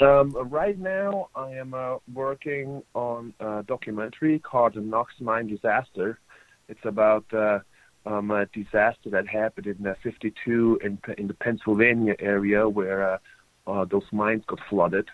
Um, 0.00 0.30
right 0.48 0.78
now, 0.78 1.28
I 1.34 1.54
am 1.54 1.74
uh, 1.74 1.96
working 2.14 2.84
on 2.94 3.34
a 3.40 3.64
documentary 3.64 4.38
called 4.38 4.74
The 4.74 4.80
Knox 4.80 5.12
Mine 5.18 5.48
Disaster. 5.48 6.20
It's 6.68 6.84
about 6.84 7.24
uh, 7.32 7.58
um, 8.06 8.30
a 8.30 8.46
disaster 8.46 9.10
that 9.10 9.26
happened 9.26 9.66
in 9.66 9.86
uh, 9.86 9.94
52 10.02 10.80
in, 10.84 10.98
in 11.16 11.26
the 11.26 11.34
Pennsylvania 11.34 12.14
area 12.20 12.68
where 12.68 13.14
uh, 13.14 13.18
uh, 13.66 13.84
those 13.84 14.04
mines 14.12 14.44
got 14.46 14.60
flooded. 14.70 15.08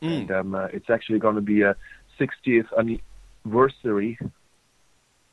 And 0.00 0.30
um, 0.30 0.54
uh, 0.54 0.66
it's 0.66 0.90
actually 0.90 1.18
going 1.18 1.36
to 1.36 1.40
be 1.40 1.62
a 1.62 1.76
60th 2.18 2.66
anniversary 3.46 4.18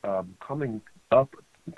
um, 0.02 0.36
coming 0.46 0.80
up 1.10 1.34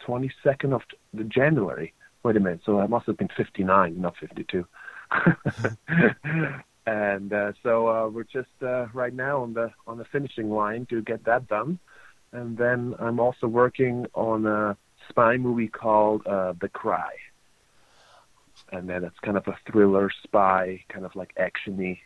22nd 0.07 0.73
of 0.73 0.83
the 1.15 1.25
January. 1.25 1.93
Wait 2.23 2.37
a 2.37 2.41
minute, 2.41 2.61
so 2.65 2.81
I 2.81 2.87
must 2.87 3.07
have 3.07 3.17
been 3.17 3.29
59, 3.37 4.01
not 4.01 4.17
52. 4.17 4.67
and 6.87 7.33
uh, 7.33 7.53
so 7.63 7.89
uh, 7.89 8.09
we're 8.09 8.25
just 8.25 8.49
uh, 8.63 8.87
right 8.93 9.13
now 9.13 9.43
on 9.43 9.55
the 9.55 9.73
on 9.87 9.99
the 9.99 10.05
finishing 10.05 10.51
line 10.51 10.87
to 10.87 11.03
get 11.03 11.25
that 11.25 11.49
done, 11.49 11.79
and 12.33 12.57
then 12.57 12.95
I'm 12.99 13.21
also 13.21 13.47
working 13.47 14.07
on 14.15 14.47
a 14.47 14.77
spy 15.09 15.37
movie 15.37 15.69
called 15.69 16.27
uh, 16.27 16.55
The 16.61 16.69
Cry, 16.69 17.13
and 18.73 18.89
then 18.89 19.05
it's 19.05 19.19
kind 19.21 19.37
of 19.37 19.47
a 19.49 19.57
thriller 19.71 20.11
spy, 20.23 20.85
kind 20.89 21.05
of 21.05 21.15
like 21.17 21.35
actiony, 21.37 21.99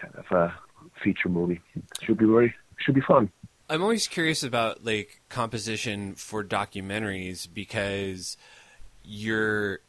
kind 0.00 0.14
of 0.14 0.30
a 0.30 0.54
feature 1.02 1.28
movie. 1.28 1.60
Should 2.02 2.18
be 2.18 2.26
very 2.26 2.54
should 2.78 2.94
be 2.94 3.00
fun. 3.00 3.30
I'm 3.70 3.82
always 3.82 4.08
curious 4.08 4.42
about 4.42 4.84
like 4.84 5.20
composition 5.28 6.14
for 6.14 6.42
documentaries 6.42 7.46
because 7.52 8.36
you're 9.04 9.80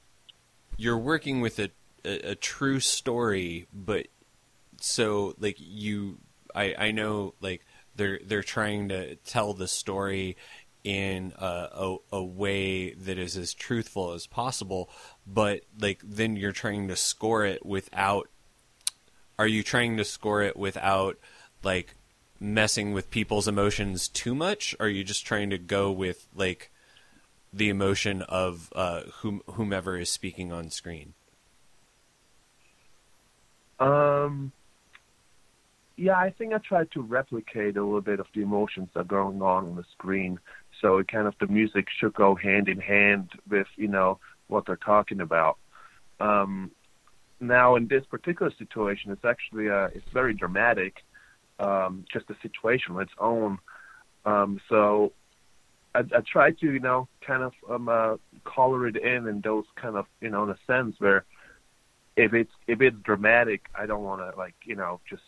you're 0.77 0.97
working 0.97 1.41
with 1.41 1.59
a, 1.59 1.69
a, 2.03 2.31
a 2.31 2.35
true 2.35 2.79
story, 2.79 3.67
but 3.73 4.07
so 4.81 5.35
like 5.39 5.57
you 5.59 6.17
I, 6.53 6.75
I 6.77 6.91
know 6.91 7.35
like 7.41 7.65
they're 7.95 8.19
they're 8.25 8.43
trying 8.43 8.89
to 8.89 9.15
tell 9.17 9.53
the 9.53 9.67
story 9.67 10.37
in 10.83 11.33
a, 11.37 11.45
a, 11.45 11.97
a 12.13 12.23
way 12.23 12.93
that 12.93 13.17
is 13.17 13.35
as 13.37 13.53
truthful 13.53 14.13
as 14.13 14.27
possible, 14.27 14.89
but 15.27 15.61
like 15.79 16.01
then 16.03 16.35
you're 16.35 16.51
trying 16.51 16.87
to 16.87 16.95
score 16.95 17.45
it 17.45 17.65
without 17.65 18.29
are 19.39 19.47
you 19.47 19.63
trying 19.63 19.95
to 19.95 20.03
score 20.03 20.43
it 20.43 20.57
without 20.57 21.17
like 21.63 21.95
messing 22.41 22.91
with 22.91 23.09
people's 23.09 23.47
emotions 23.47 24.09
too 24.09 24.35
much? 24.35 24.75
Or 24.79 24.85
are 24.85 24.89
you 24.89 25.05
just 25.05 25.25
trying 25.25 25.49
to 25.49 25.57
go 25.57 25.91
with 25.91 26.27
like 26.35 26.69
the 27.51 27.69
emotion 27.69 28.21
of 28.23 28.71
uh, 28.75 29.01
whom, 29.21 29.41
whomever 29.47 29.97
is 29.97 30.09
speaking 30.09 30.51
on 30.51 30.69
screen? 30.69 31.13
Um, 33.79 34.51
yeah, 35.95 36.17
I 36.17 36.31
think 36.31 36.53
I 36.53 36.57
tried 36.57 36.91
to 36.91 37.01
replicate 37.01 37.77
a 37.77 37.83
little 37.83 38.01
bit 38.01 38.19
of 38.19 38.27
the 38.35 38.41
emotions 38.41 38.89
that 38.93 38.99
are 38.99 39.03
going 39.05 39.41
on 39.41 39.67
on 39.67 39.75
the 39.77 39.85
screen. 39.93 40.37
So 40.81 40.97
it 40.97 41.07
kind 41.07 41.27
of 41.27 41.35
the 41.39 41.47
music 41.47 41.87
should 41.97 42.13
go 42.13 42.35
hand 42.35 42.67
in 42.67 42.79
hand 42.79 43.31
with 43.49 43.67
you 43.77 43.87
know 43.87 44.19
what 44.47 44.65
they're 44.65 44.75
talking 44.75 45.21
about. 45.21 45.57
Um, 46.19 46.71
now 47.39 47.75
in 47.75 47.87
this 47.87 48.05
particular 48.05 48.51
situation, 48.57 49.11
it's 49.11 49.25
actually 49.25 49.69
uh, 49.69 49.89
it's 49.93 50.07
very 50.13 50.33
dramatic, 50.33 51.03
um, 51.59 52.05
just 52.11 52.29
a 52.29 52.35
situation 52.41 52.95
on 52.95 53.01
its 53.01 53.11
own. 53.19 53.59
Um, 54.25 54.59
so 54.69 55.13
I, 55.95 55.99
I 55.99 56.21
try 56.31 56.51
to 56.51 56.71
you 56.71 56.79
know 56.79 57.07
kind 57.25 57.43
of 57.43 57.53
um, 57.69 57.89
uh, 57.89 58.17
color 58.45 58.87
it 58.87 58.97
in 58.97 59.27
in 59.27 59.41
those 59.41 59.65
kind 59.75 59.95
of 59.95 60.05
you 60.21 60.29
know 60.29 60.43
in 60.43 60.49
a 60.49 60.57
sense 60.67 60.95
where 60.99 61.25
if 62.15 62.33
it's 62.33 62.51
if 62.67 62.81
it's 62.81 62.97
dramatic, 63.03 63.65
I 63.77 63.85
don't 63.85 64.03
want 64.03 64.21
to 64.21 64.37
like 64.37 64.55
you 64.65 64.75
know 64.75 64.99
just 65.09 65.23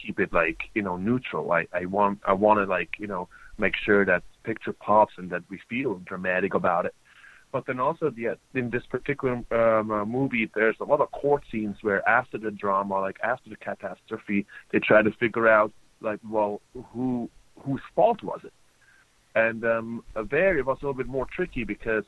keep 0.00 0.18
it 0.18 0.32
like 0.32 0.58
you 0.74 0.82
know 0.82 0.96
neutral. 0.96 1.52
I 1.52 1.66
I 1.72 1.84
want 1.86 2.20
I 2.26 2.32
want 2.32 2.58
to 2.58 2.64
like 2.64 2.90
you 2.98 3.06
know 3.06 3.28
make 3.58 3.74
sure 3.76 4.04
that 4.04 4.22
picture 4.42 4.72
pops 4.72 5.14
and 5.16 5.30
that 5.30 5.42
we 5.48 5.60
feel 5.68 6.00
dramatic 6.04 6.54
about 6.54 6.86
it. 6.86 6.94
But 7.54 7.66
then 7.66 7.78
also 7.78 8.10
the 8.10 8.36
in 8.54 8.70
this 8.70 8.82
particular 8.90 9.34
um, 9.52 9.92
uh, 9.92 10.04
movie, 10.04 10.50
there's 10.56 10.74
a 10.80 10.84
lot 10.84 11.00
of 11.00 11.12
court 11.12 11.44
scenes 11.52 11.76
where 11.82 12.06
after 12.08 12.36
the 12.36 12.50
drama, 12.50 12.98
like 13.00 13.18
after 13.22 13.48
the 13.48 13.54
catastrophe, 13.54 14.44
they 14.72 14.80
try 14.80 15.02
to 15.02 15.12
figure 15.12 15.46
out 15.46 15.70
like 16.00 16.18
well 16.28 16.60
who 16.92 17.30
whose 17.60 17.80
fault 17.94 18.24
was 18.24 18.40
it, 18.42 18.52
and 19.36 19.64
um, 19.64 20.02
there 20.32 20.58
it 20.58 20.66
was 20.66 20.78
a 20.82 20.84
little 20.84 20.98
bit 20.98 21.06
more 21.06 21.26
tricky 21.32 21.62
because 21.62 22.02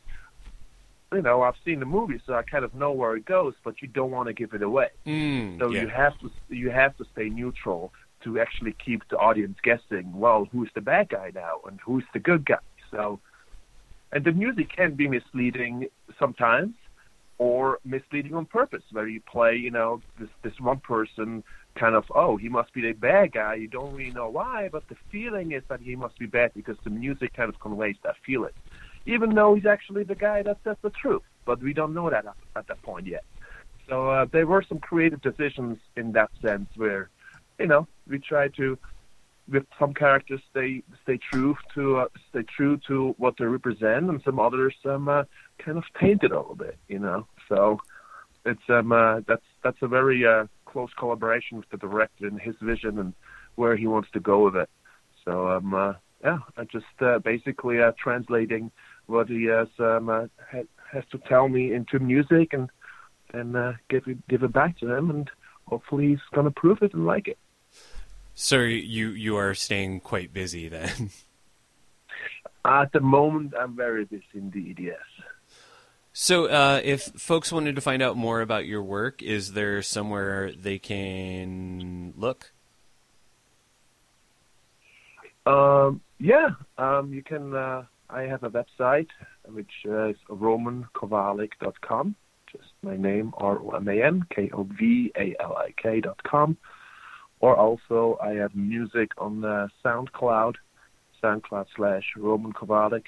you 1.13 1.23
know, 1.23 1.43
I've 1.43 1.55
seen 1.65 1.79
the 1.79 1.87
movie, 1.87 2.21
so 2.27 2.35
I 2.35 2.43
kind 2.43 2.65
of 2.65 2.75
know 2.75 2.91
where 2.91 3.15
it 3.15 3.25
goes, 3.25 3.55
but 3.63 3.81
you 3.81 3.87
don't 3.87 4.11
want 4.11 4.27
to 4.27 4.33
give 4.33 4.53
it 4.53 4.63
away. 4.63 4.89
Mm, 5.07 5.61
So 5.61 5.71
yeah. 5.71 5.83
you 5.83 5.87
have 5.87 6.19
to 6.19 6.31
you 6.49 6.71
have 6.71 6.97
to 6.97 7.05
stay 7.13 7.29
neutral 7.29 7.93
to 8.25 8.41
actually 8.41 8.75
keep 8.85 9.09
the 9.11 9.17
audience 9.17 9.59
guessing. 9.63 10.11
Well, 10.13 10.49
who's 10.51 10.71
the 10.75 10.81
bad 10.81 11.09
guy 11.11 11.31
now, 11.33 11.61
and 11.69 11.79
who's 11.87 12.05
the 12.13 12.19
good 12.19 12.45
guy? 12.45 12.65
So, 12.91 13.21
and 14.13 14.25
the 14.25 14.33
music 14.33 14.69
can 14.75 14.95
be 14.95 15.09
misleading 15.09 15.89
sometimes, 16.19 16.75
or 17.39 17.79
misleading 17.85 18.35
on 18.35 18.47
purpose, 18.47 18.83
where 18.93 19.09
you 19.09 19.21
play, 19.21 19.57
you 19.57 19.71
know, 19.71 20.01
this 20.19 20.29
this 20.43 20.59
one 20.61 20.81
person 20.81 21.45
kind 21.79 21.95
of, 21.95 22.05
oh, 22.15 22.37
he 22.37 22.49
must 22.49 22.73
be 22.73 22.81
the 22.81 22.93
bad 22.93 23.33
guy. 23.33 23.55
You 23.55 23.69
don't 23.69 23.95
really 23.95 24.11
know 24.11 24.31
why, 24.31 24.71
but 24.73 24.89
the 24.89 24.97
feeling 25.13 25.53
is 25.53 25.63
that 25.69 25.81
he 25.81 25.95
must 25.95 26.19
be 26.19 26.27
bad 26.27 26.53
because 26.55 26.77
the 26.85 26.91
music 26.91 27.35
kind 27.35 27.51
of 27.51 27.61
conveys 27.61 27.97
that 28.03 28.15
feeling 28.25 28.53
even 29.07 29.35
though 29.35 29.55
he's 29.55 29.67
actually 29.67 30.05
the 30.05 30.15
guy 30.15 30.43
that 30.43 30.59
says 30.65 30.77
the 30.83 30.91
truth. 30.91 31.23
But 31.45 31.63
we 31.63 31.73
don't 31.73 31.95
know 31.95 32.11
that 32.11 32.27
at, 32.27 32.35
at 32.57 32.67
that 32.67 32.83
point 32.83 33.07
yet. 33.07 33.25
So 33.89 34.11
uh, 34.11 34.27
there 34.33 34.47
were 34.47 34.65
some 34.69 34.81
creative 34.81 35.23
decisions 35.23 35.79
in 35.97 36.13
that 36.13 36.31
sense 36.43 36.69
where, 36.75 37.09
you 37.59 37.69
know, 37.69 37.87
we 38.09 38.19
try 38.19 38.49
to 38.49 38.77
with 39.49 39.65
some 39.79 39.95
characters 39.95 40.41
stay 40.51 40.83
stay 41.03 41.19
true 41.31 41.57
to 41.75 41.99
uh, 41.99 42.07
stay 42.31 42.45
true 42.57 42.79
to 42.89 43.15
what 43.19 43.35
they 43.39 43.45
represent, 43.45 44.09
and 44.11 44.21
some 44.25 44.41
others 44.41 44.75
um, 44.85 45.09
uh, 45.09 45.25
kind 45.65 45.79
of 45.79 45.85
taint 46.01 46.23
it 46.25 46.33
a 46.33 46.39
little 46.39 46.55
bit, 46.55 46.77
you 46.89 46.99
know. 46.99 47.27
So 47.49 47.79
it's 48.45 48.63
um 48.69 48.93
uh, 48.93 49.21
that's 49.27 49.45
that's 49.63 49.79
a 49.83 49.89
very 49.89 50.27
uh, 50.27 50.47
close 50.65 50.91
collaboration 50.99 51.59
with 51.59 51.69
the 51.71 51.77
director 51.77 52.27
and 52.27 52.41
his 52.41 52.55
vision 52.63 52.99
and 52.99 53.15
where 53.57 53.77
he 53.77 53.87
wants 53.87 54.09
to 54.13 54.21
go 54.21 54.45
with 54.45 54.57
it. 54.57 54.71
So 55.25 55.49
um 55.49 55.75
uh, 55.75 55.95
yeah, 56.25 56.39
I 56.57 56.65
just 56.65 56.87
uh, 57.01 57.19
basically 57.19 57.81
uh, 57.81 57.93
translating 58.03 58.71
what 59.07 59.29
he 59.29 59.45
has 59.45 59.69
um 59.79 60.09
uh, 60.09 60.27
ha- 60.51 60.71
has 60.93 61.05
to 61.13 61.19
tell 61.29 61.49
me 61.49 61.73
into 61.73 61.99
music 61.99 62.53
and 62.53 62.71
and 63.33 63.57
uh, 63.57 63.73
give 63.89 64.05
it 64.07 64.27
give 64.29 64.43
it 64.43 64.53
back 64.53 64.79
to 64.79 64.93
him 64.93 65.11
and 65.11 65.31
hopefully 65.67 66.09
he's 66.09 66.19
gonna 66.35 66.51
prove 66.51 66.79
it 66.83 66.95
and 66.95 67.07
like 67.07 67.29
it. 67.29 67.39
So 68.39 68.59
you 68.61 69.09
you 69.09 69.37
are 69.37 69.55
staying 69.55 70.01
quite 70.01 70.33
busy 70.33 70.69
then. 70.69 71.11
At 72.67 72.93
the 72.93 73.01
moment, 73.01 73.55
I'm 73.59 73.75
very 73.75 74.05
busy 74.05 74.25
indeed. 74.35 74.79
Yes. 74.79 74.99
So, 76.13 76.47
uh, 76.47 76.81
if 76.85 77.03
folks 77.03 77.51
wanted 77.51 77.77
to 77.77 77.81
find 77.81 78.03
out 78.03 78.17
more 78.17 78.43
about 78.43 78.67
your 78.67 78.83
work, 78.83 79.23
is 79.23 79.53
there 79.55 79.81
somewhere 79.81 80.53
they 80.53 80.79
can 80.79 82.13
look? 82.17 82.53
Um, 85.47 86.03
yeah, 86.19 86.51
um, 86.77 87.15
you 87.15 87.23
can. 87.23 87.55
Uh, 87.55 87.85
I 88.11 88.23
have 88.23 88.43
a 88.43 88.51
website 88.51 89.09
which 89.47 89.73
uh, 89.89 90.09
is 90.09 90.17
romankovalik.com. 90.29 92.17
Just 92.53 92.73
my 92.83 92.97
name, 92.99 93.33
R 93.39 93.59
O 93.59 93.71
M 93.71 93.89
A 93.89 94.03
N 94.03 94.27
K 94.29 94.51
O 94.53 94.65
V 94.65 95.13
A 95.17 95.35
L 95.41 95.57
I 95.57 95.73
K 95.81 96.01
dot 96.03 96.23
com. 96.23 96.59
Or 97.41 97.57
also, 97.57 98.19
I 98.23 98.35
have 98.35 98.55
music 98.55 99.11
on 99.19 99.45
uh, 99.45 99.69
SoundCloud, 99.85 100.55
SoundCloud 101.23 101.67
slash 101.77 102.05
Roman 102.17 102.53
Kovalik. 102.53 103.05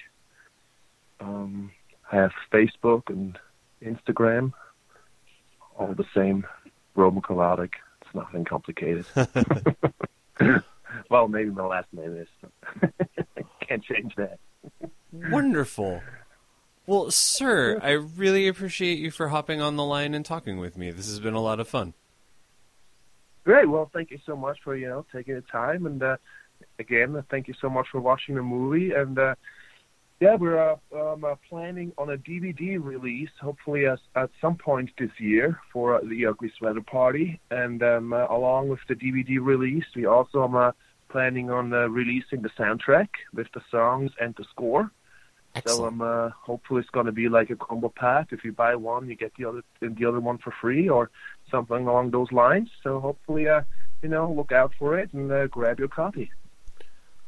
Um, 1.21 1.71
I 2.13 2.17
have 2.17 2.33
Facebook 2.53 3.09
and 3.09 3.39
Instagram, 3.83 4.53
all 5.79 5.95
the 5.95 6.05
same, 6.15 6.47
Roman 6.95 7.23
Kovalik. 7.23 7.73
It's 8.03 8.15
nothing 8.15 8.45
complicated. 8.45 9.07
well, 11.11 11.29
maybe 11.29 11.51
my 11.51 11.65
last 11.65 11.89
name 11.93 12.17
is. 12.17 12.29
I 12.83 13.43
can't 13.67 13.83
change 13.83 14.15
that. 14.17 14.39
Wonderful. 15.13 16.03
Well, 16.87 17.11
sir, 17.11 17.79
I 17.83 17.91
really 17.91 18.49
appreciate 18.49 18.99
you 18.99 19.11
for 19.11 19.29
hopping 19.29 19.61
on 19.61 19.77
the 19.77 19.85
line 19.85 20.15
and 20.15 20.25
talking 20.25 20.59
with 20.59 20.77
me. 20.79 20.91
This 20.91 21.07
has 21.09 21.21
been 21.21 21.35
a 21.35 21.41
lot 21.41 21.61
of 21.61 21.69
fun. 21.69 21.95
Great. 23.49 23.67
Well, 23.67 23.89
thank 23.95 24.11
you 24.11 24.19
so 24.27 24.37
much 24.37 24.59
for 24.63 24.77
you 24.77 24.91
know 24.91 25.07
taking 25.11 25.35
the 25.35 25.41
time, 25.41 25.87
and 25.87 26.03
uh, 26.03 26.19
again, 26.79 27.17
uh, 27.17 27.23
thank 27.31 27.49
you 27.49 27.55
so 27.63 27.71
much 27.71 27.87
for 27.91 27.99
watching 27.99 28.35
the 28.35 28.43
movie. 28.43 28.93
And 28.93 29.19
uh, 29.19 29.37
yeah, 30.21 30.35
we're 30.35 30.73
uh, 30.73 30.77
um, 30.95 31.25
uh, 31.25 31.35
planning 31.49 31.91
on 31.97 32.11
a 32.11 32.19
DVD 32.19 32.77
release, 32.79 33.31
hopefully 33.41 33.87
at, 33.87 34.01
at 34.17 34.29
some 34.39 34.57
point 34.57 34.91
this 34.99 35.13
year 35.17 35.59
for 35.73 35.95
uh, 35.95 36.01
the 36.11 36.27
Ugly 36.27 36.53
Sweater 36.59 36.83
Party. 36.83 37.41
And 37.51 37.83
um, 37.83 38.13
uh, 38.13 38.27
along 38.27 38.69
with 38.69 38.81
the 38.87 38.95
DVD 38.95 39.39
release, 39.41 39.87
we 39.97 40.05
also 40.05 40.41
are 40.41 40.69
uh, 40.69 40.73
planning 41.09 41.49
on 41.49 41.71
releasing 41.71 42.43
the 42.43 42.51
soundtrack 42.51 43.09
with 43.33 43.47
the 43.55 43.63
songs 43.71 44.11
and 44.21 44.35
the 44.37 44.45
score. 44.51 44.91
So 45.55 45.61
Excellent. 45.61 46.01
um, 46.01 46.03
uh, 46.03 46.31
hopefully 46.31 46.81
it's 46.81 46.91
going 46.91 47.07
to 47.07 47.13
be 47.13 47.29
like 47.29 47.51
a 47.51 47.57
combo 47.57 47.89
pack. 47.89 48.29
If 48.33 48.45
you 48.45 48.53
buy 48.53 48.77
one, 48.77 49.09
you 49.09 49.17
get 49.17 49.33
the 49.37 49.47
other 49.47 49.63
the 49.81 50.05
other 50.05 50.21
one 50.21 50.39
for 50.39 50.53
free, 50.61 50.89
or 50.89 51.11
something 51.51 51.87
along 51.87 52.11
those 52.11 52.31
lines. 52.31 52.71
So 52.83 53.01
hopefully, 53.01 53.49
uh, 53.49 53.63
you 54.03 54.09
know, 54.09 54.33
look 54.33 54.53
out 54.53 54.73
for 54.79 54.99
it 54.99 55.13
and 55.13 55.33
uh, 55.33 55.47
grab 55.49 55.79
your 55.79 55.89
copy. 55.89 56.31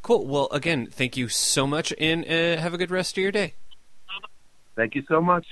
Cool. 0.02 0.26
Well, 0.26 0.48
again, 0.52 0.86
thank 0.86 1.16
you 1.16 1.28
so 1.28 1.66
much, 1.66 1.92
and 1.98 2.24
uh, 2.24 2.60
have 2.60 2.72
a 2.72 2.78
good 2.78 2.90
rest 2.90 3.18
of 3.18 3.22
your 3.22 3.32
day. 3.32 3.54
Thank 4.76 4.94
you 4.94 5.02
so 5.08 5.20
much. 5.20 5.46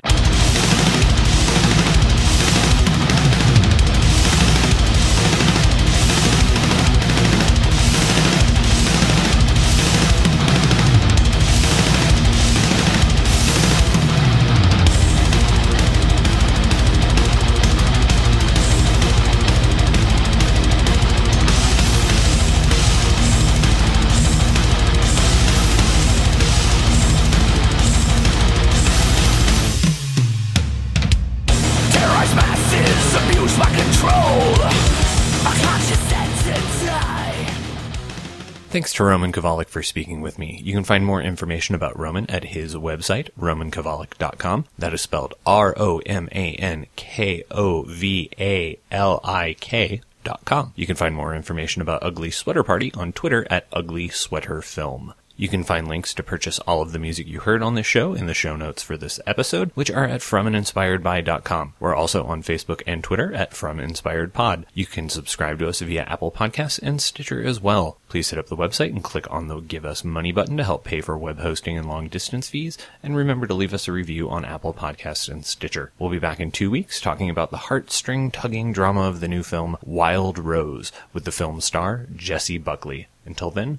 Thanks 38.79 38.93
to 38.93 39.03
Roman 39.03 39.33
Kovalik 39.33 39.67
for 39.67 39.83
speaking 39.83 40.21
with 40.21 40.38
me. 40.38 40.61
You 40.62 40.73
can 40.73 40.85
find 40.85 41.05
more 41.05 41.21
information 41.21 41.75
about 41.75 41.99
Roman 41.99 42.31
at 42.31 42.45
his 42.45 42.77
website, 42.77 43.29
romankovalik.com. 43.37 44.67
That 44.79 44.95
is 44.95 45.01
spelled 45.01 45.35
R 45.45 45.75
O 45.77 45.99
M 46.07 46.29
A 46.31 46.55
N 46.55 46.87
K 46.95 47.43
O 47.51 47.83
V 47.83 48.31
A 48.38 48.79
L 48.93 49.21
I 49.25 49.57
K. 49.59 50.01
Dot 50.23 50.43
com. 50.45 50.75
You 50.77 50.87
can 50.87 50.95
find 50.95 51.17
more 51.17 51.35
information 51.35 51.83
about 51.83 52.05
Ugly 52.05 52.31
Sweater 52.31 52.62
Party 52.62 52.93
on 52.95 53.12
Twitter 53.12 53.49
at 53.51 53.67
Ugly 53.73 54.11
Sweater 54.11 54.62
Film. 54.62 55.12
You 55.40 55.46
can 55.46 55.62
find 55.62 55.87
links 55.87 56.14
to 56.14 56.24
purchase 56.24 56.59
all 56.59 56.83
of 56.83 56.90
the 56.90 56.98
music 56.98 57.29
you 57.29 57.38
heard 57.38 57.62
on 57.62 57.77
this 57.77 57.87
show 57.87 58.12
in 58.12 58.27
the 58.27 58.35
show 58.35 58.57
notes 58.57 58.83
for 58.83 58.96
this 58.96 59.20
episode, 59.24 59.70
which 59.74 59.88
are 59.88 60.05
at 60.05 60.20
FromAndInspiredBy.com. 60.20 61.74
We're 61.79 61.94
also 61.94 62.24
on 62.24 62.42
Facebook 62.42 62.83
and 62.88 63.05
Twitter 63.05 63.33
at 63.33 63.53
FromInspiredPod. 63.53 64.64
You 64.74 64.85
can 64.85 65.09
subscribe 65.09 65.61
to 65.61 65.68
us 65.68 65.79
via 65.79 66.03
Apple 66.03 66.33
Podcasts 66.33 66.81
and 66.83 67.01
Stitcher 67.01 67.40
as 67.40 67.61
well. 67.61 67.98
Please 68.09 68.31
hit 68.31 68.38
up 68.40 68.48
the 68.48 68.57
website 68.57 68.88
and 68.88 69.05
click 69.05 69.31
on 69.31 69.46
the 69.46 69.61
Give 69.61 69.85
Us 69.85 70.03
Money 70.03 70.33
button 70.33 70.57
to 70.57 70.64
help 70.64 70.83
pay 70.83 71.01
for 71.01 71.16
web 71.16 71.38
hosting 71.38 71.79
and 71.79 71.87
long 71.87 72.09
distance 72.09 72.48
fees. 72.48 72.77
And 73.01 73.16
remember 73.16 73.46
to 73.46 73.55
leave 73.55 73.72
us 73.72 73.87
a 73.87 73.92
review 73.92 74.29
on 74.29 74.44
Apple 74.44 74.74
Podcasts 74.74 75.29
and 75.29 75.46
Stitcher. 75.46 75.92
We'll 76.01 76.11
be 76.11 76.18
back 76.18 76.40
in 76.40 76.51
two 76.51 76.68
weeks 76.68 77.01
talking 77.01 77.31
about 77.31 77.53
the 77.53 77.59
heartstring 77.59 78.33
tugging 78.33 78.72
drama 78.72 79.03
of 79.03 79.20
the 79.20 79.29
new 79.29 79.44
film 79.44 79.77
Wild 79.85 80.37
Rose 80.37 80.90
with 81.12 81.24
the 81.24 81.31
film 81.31 81.61
star 81.61 82.09
Jessie 82.16 82.59
Buckley. 82.59 83.07
Until 83.24 83.53
then, 83.53 83.79